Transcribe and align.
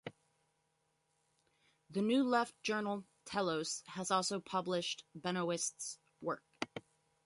The 1.91 2.01
New 2.01 2.23
Left 2.23 2.59
journal 2.63 3.05
"Telos" 3.25 3.83
has 3.85 4.09
also 4.09 4.39
published 4.39 5.03
Benoist's 5.13 5.99
work. 6.21 6.41